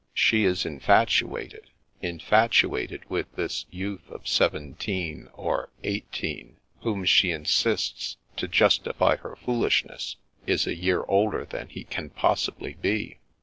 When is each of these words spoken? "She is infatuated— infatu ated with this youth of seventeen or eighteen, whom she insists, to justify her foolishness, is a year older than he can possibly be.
"She 0.25 0.45
is 0.45 0.65
infatuated— 0.65 1.69
infatu 2.03 2.75
ated 2.81 3.07
with 3.07 3.31
this 3.35 3.67
youth 3.69 4.09
of 4.09 4.27
seventeen 4.27 5.29
or 5.33 5.69
eighteen, 5.83 6.57
whom 6.79 7.05
she 7.05 7.29
insists, 7.29 8.17
to 8.37 8.47
justify 8.47 9.17
her 9.17 9.35
foolishness, 9.35 10.15
is 10.47 10.65
a 10.65 10.73
year 10.75 11.03
older 11.03 11.45
than 11.45 11.67
he 11.69 11.83
can 11.83 12.09
possibly 12.09 12.73
be. 12.73 13.19